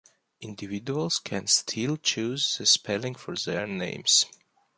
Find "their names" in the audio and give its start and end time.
3.35-4.25